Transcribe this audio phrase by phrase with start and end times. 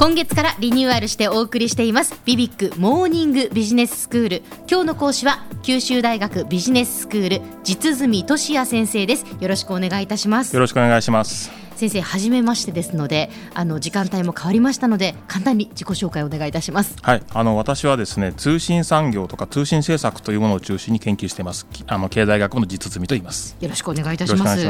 [0.00, 2.18] 今月からリニューアルしてお送りしています。
[2.24, 4.42] ビビックモーニングビジネススクール。
[4.66, 9.26] 今日の講師は九州大学ビジネススクール実住俊也先生です。
[9.38, 10.54] よろしくお願いいたします。
[10.54, 11.50] よろしくお願いします。
[11.76, 16.96] 先生初めましてですのであの時間帯も変わりましたので簡単に自己紹介をお願いいたします。
[17.02, 17.22] はい。
[17.34, 21.66] あの私はですね通信産業とか通信政策というものを中心に研究しています。
[21.88, 23.54] あの経済学部の実住と言います。
[23.60, 24.64] よろしくお願いいたします。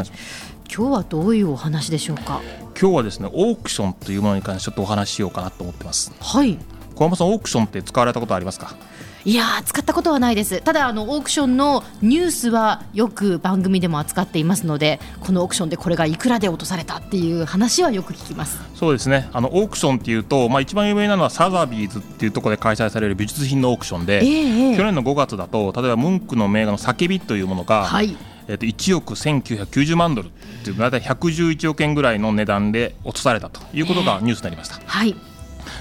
[0.72, 2.40] 今日はどういうお話でしょうか？
[2.80, 6.14] 今日はですねオークションというものに関してちょっとお話ししようかなと思ってます。
[6.18, 6.58] はい。
[7.00, 8.76] 小山さんオークションって使われたことありますか？
[9.24, 10.60] いや使ったことはないです。
[10.60, 18.60] ただあのオークションのニュースはよく番組でも扱っていますのでこのオークションでこれがいくらで落とされたっていう話はよく聞きます。
[18.74, 19.30] そうですね。
[19.32, 28.14] あのオークションっていうと、まあ、一番有名なのはサザビーズっていうところで開催される美術品のオークションで、えー、去年の5月だと例えばムンクの名画の「叫び」というものが、はい。
[28.48, 30.30] えー、と1億1990万ドルっ
[30.64, 34.76] ていう大体111億円ぐらいの値段で落とされたということがニュースになりました。
[34.76, 35.14] えー、はい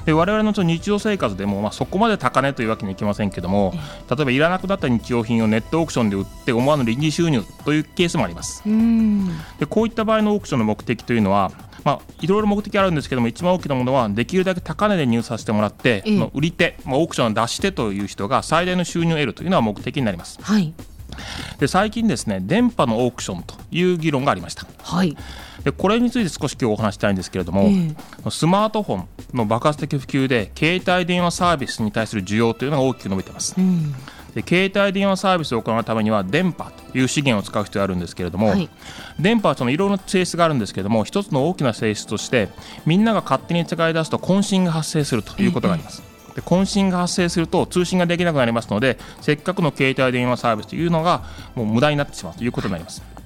[0.05, 3.73] で我々の日常生活でも、まあ、そこまで高値というわけにはいきませんけども
[4.09, 8.63] 例えばいらなくなった日用品をネットオークションで売って思わぬ臨時収入というケースもあります。
[9.59, 11.51] でこういった場合のオークションの目的というのは
[11.83, 20.39] まあ、いろいろ目的あるんですけども一番大きなものはできるだけ高値で入させてもらって、うん、売り手、まあ、オークションを出してという人が最大の収入を得るというのは目的になります。
[20.41, 20.73] はい。
[21.59, 24.67] で最近ですね電波のオークションという議論がありました。
[24.83, 25.17] はい
[25.63, 33.55] でこれについて少し今日お話したいんですけれども、えー、スマートフォンの爆発的普及で携帯電話サービスに対する需要というのが大きく伸びています。
[33.57, 33.93] うん
[34.33, 38.69] で携帯電話サービスを行うためには電波という資源を使う必要があるんですけれども、はい、
[39.19, 42.49] 電波はそのいろいろな性質があるんですけれども一つの大きな性質として
[42.85, 46.03] みんなが勝手に使い出すと渾身が発生するということがあります。
[46.29, 51.23] えー、で渾身が発生すると通信ができなくなりますのでせっかくの携帯電話サービスというのが
[51.55, 53.18] もう無駄になってしまうということになります。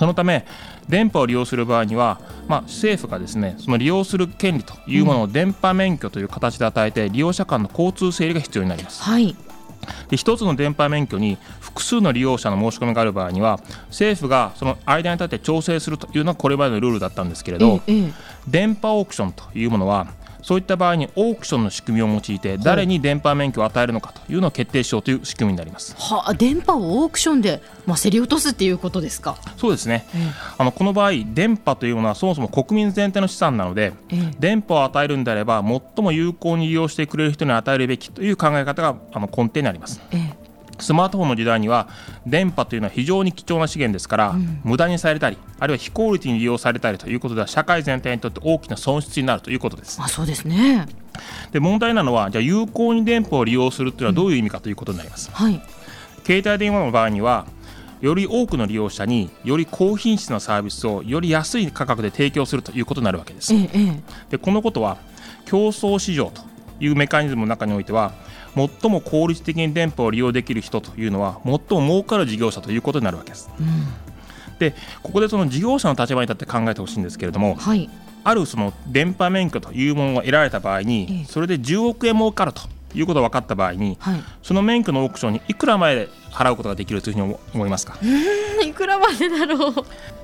[0.00, 0.46] そのため
[0.88, 9.02] 電波を利用する場合には、まあ、政府がですねその利用する権利というものを電波免許という形で与えて、利用者間の交通整理が必要になります。
[9.02, 9.36] はい。
[10.08, 18.12] で1つの電波免許に複数の利用者の申し込みがある場合には政府がその間に立って調整するというのがこれまでのルールだったんですけれど、ええ、
[18.48, 20.06] 電波オークションというものは
[20.50, 25.94] そういった場合にオークションの仕組みを用いて誰に電波免許を与えるのかというのを決定しようという仕組みになります。
[25.96, 29.36] はあ、電波をオークションで、まあ、競り落とすっていうことですか？
[29.56, 30.06] そうですね、
[30.58, 33.92] あのこの場合電波というものはそもそも国民全体の資産なので、
[34.40, 40.00] 電波を与えるんであれば最も有効に利用してくれる人に与えるべきという考え方があの根底にあります。
[40.80, 41.88] スマートフォンの時代には
[42.26, 50.00] 電波というのは非常に貴重な資源ですから、うん、無駄にされたりあるいは非効率に利用されたりということでは社会全体にとって大きな損失になるということです。
[50.02, 50.86] あそうですね
[51.52, 55.28] で問題なのはじゃあ有効に電波を利用するというのはどういう意味かということになります。
[55.28, 55.62] うんはい、
[56.24, 57.46] 携帯電話の場合には
[58.00, 63.52] より多くの利用者により高品質なサービスをより安い価格で提供するということになるわけです。
[63.52, 64.98] ええ、でこのことは
[65.44, 66.42] 競争市場と
[66.80, 68.12] いうメカニズムの中においては
[68.54, 73.50] 最も効率的に電波を利用できる人というのは最も儲かる事業者ということになるわけです。
[73.58, 77.88] うん、でここでその事業者の立場に立って考えてほしいんですけれども、はい、
[78.24, 82.62] あるその電波免許というものが得られた場合に、それで10億円儲かると
[82.94, 87.98] いうことが分かった場合に、はい、その免許のオークションにいくら前で払うことができるというふうに思いますか？
[88.64, 89.74] いくらまでだろう。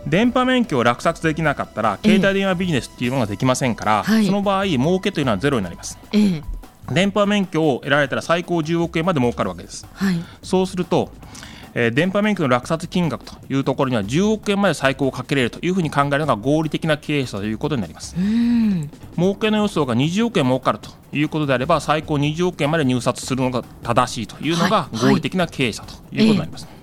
[0.07, 5.99] 電波免許を落札できなかったら携帯電話ビジネスっていうのができませんから、その場合儲けというのはゼロになります。
[6.13, 6.56] ええ
[6.93, 9.87] 電波免許を得られたら最高10億円まで儲かるわけです。
[9.93, 11.11] はい、そうすると
[11.79, 18.17] えー、電波免許の落札金額というところには10億円まで最高をかけれるというふうに考えるのが合理的な経営者ということになります。
[19.17, 26.65] 儲けの予想が20億円儲かるということであれば最高20億円まで入札するのが正しいというのが合理的な経営者ということになります。
[26.65, 26.76] はいはい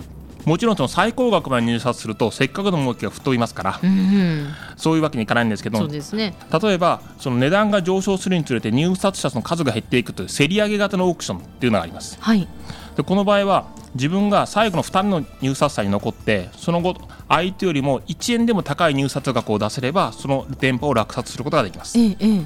[0.46, 12.18] もちろんその最高額まで入札するとせっかくの儲けが太いますから、うん、そういうわけにいかないんですけどそうですね、例えばその値段が上昇するにつれて入札者の数が減っていくという競り上げ型のオークションっていうのがあります。
[12.20, 12.48] はい、
[12.96, 16.96] でこの場合は自分が最後の2人の入札者に残ってその後
[17.30, 21.98] 相手よりも1円でも高い入札額を出せればその電波を落札することができます。
[22.00, 22.46] ええ、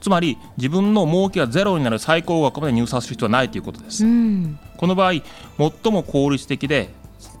[0.00, 4.04] つまり自分の儲けがゼロになる最高額まで入札する必要はないということです。
[4.04, 6.90] うん、この場合最も効率的で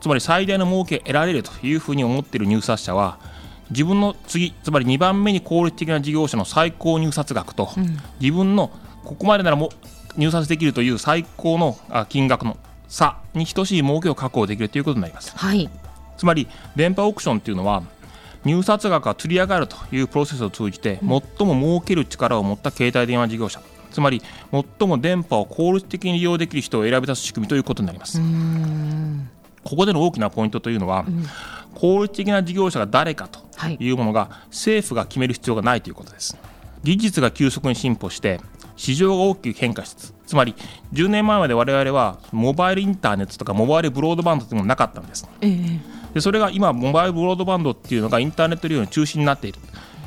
[0.00, 3.18] つまり最大の儲けを得られるというふうに思っている入札者は
[3.70, 8.70] 自分の次つまり2番目に効率的な事業者の最高入札額と、うん、自分の
[9.04, 9.70] ここまでならも
[10.16, 11.76] 入札できるという最高の
[12.08, 12.56] 金額の
[12.88, 15.36] 差に等しい儲けを確保できるということになります。
[15.36, 15.70] はい、
[16.16, 17.82] つまり電波オークションというのは
[18.44, 23.60] 入札額が釣り上がるというプロセスを通じて、最も儲ける力を持った携帯電話事業者
[23.90, 24.22] つまり
[24.78, 28.20] 最も電波を効率的に利用できる人を選び出す仕組みということになります。
[29.68, 31.26] ここでの大きなポイントというのは、うん、
[31.74, 33.40] 効率的な事業者が誰かと
[33.78, 36.38] いうものが、政府が決める必要がないということです。
[36.82, 38.40] 技術が急速に進歩して
[38.76, 40.54] 市場が大きく変化しつつつまり
[40.92, 45.80] 10年前まで我々はモバイルインターネットとかモバイルブロードバンドというのもなかったんです、えー、
[46.14, 49.58] でそれが今モバイルブロードバンドっていうのがインターネット利用の中心になっている。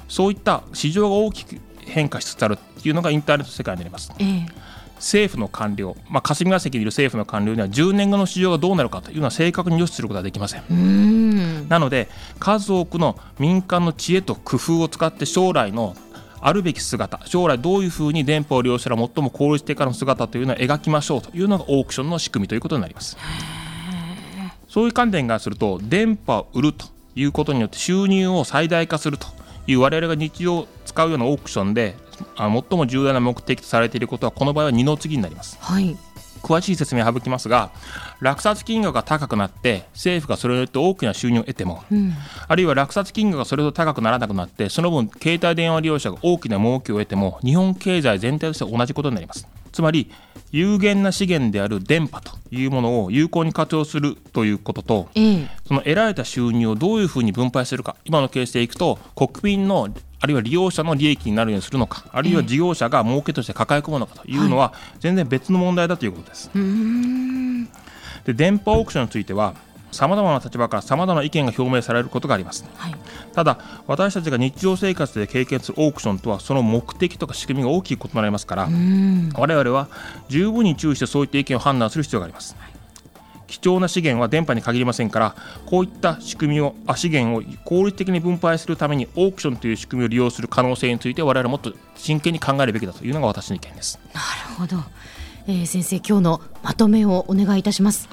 [0.07, 4.45] そういった市場が大きく変化しつつあるっていうのがインターネット世界になります、えー、
[5.01, 11.67] 政府の官僚、まあ、霞が関にいる政府の官僚には10年後の市場がどうなるかというのは正確に予視することはできません。
[11.67, 12.07] なので
[12.39, 15.95] 数多くの民間の知恵と工夫を使って将来の
[16.39, 23.17] あるべき姿将来どういうふうに電波を利用したら最も効率的な姿というのを描きましょうというのがオークションの仕組みということになります。
[24.69, 29.27] そういう観点からすると電波を売るということによって収入を最大化すると
[29.67, 31.95] いう我々が日常使うようなオークションで
[32.37, 35.57] 最も重要な目的とされていることはこの場合は二の次になります。
[35.59, 35.97] はい。
[36.41, 37.71] 詳しい説明を省きますが
[38.19, 42.13] 落札金額が高くなって政府がそれによって大きな収入を得ても、うん、
[42.47, 49.47] あるいは落札金額がそれほど高くならなくなってその分携帯電話利用者が大きな儲けを得ても日本経済全体として同じことになります。
[49.71, 50.11] つまり
[50.51, 59.87] 有限な資源である電波というものを有効に活用するということと、うん、その得られた収入をどういうふうに分配するか今のケースでいくと国民の
[60.21, 66.51] あるいは利用者の利益になるようにするのかあるいは事業者が儲けとして抱え込むのかというのは全然別の問題だということです。
[68.25, 69.55] で電波オークションについては
[69.91, 72.95] さまざまな立場からさまざまな意見が表明されることがあります、はい、
[73.33, 78.69] ただ私たちが日常生活で経験するオークションとはその目的とか仕組みが大きく異なりますから
[79.35, 79.89] 我々は
[80.29, 82.70] 十分に注意してそういった意見を判断する必要があります、はい
[83.51, 93.99] 貴重な資源は電波に限りませんからこういった仕組みを資源を効率的に分配するためにオークションという仕組みを利用する可能性について我々はもっと真剣に考えるべきだというのが私の意見です。
[94.13, 94.21] な
[94.55, 94.81] るほど、
[95.47, 98.07] えー、先生今日のまとめをお願いいたします。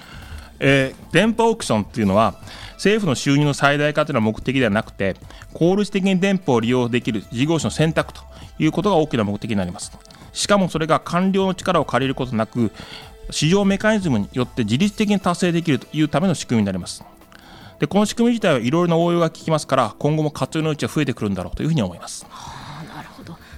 [0.58, 2.34] えー、電波オークションっていうのは
[2.72, 5.14] 政府の収入の最大化というのは目的ではなくて
[5.54, 8.22] 効率的に電波を利用できる事業者の選択と
[8.58, 9.92] いうことが大きな目的になります。
[10.32, 12.70] しかもそれが官僚の力を借りることなく
[13.30, 17.04] 市場メカニズムによって自律的に達成できるというための仕組みになります。
[17.78, 22.26] でこの仕組み自体はいろいろな応用が効きますから今後も活用のうちは増えてくるんだろうというふうに思います。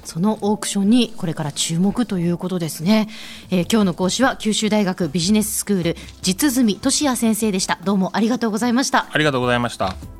[0.05, 3.09] そのオークションにこれから注目ということですね、
[3.51, 7.79] えー、今日の講師は九州大学ビジネススクール実住俊也先生でした。
[7.85, 9.07] どうもありがとうございました。
[9.11, 10.20] ありがとうございました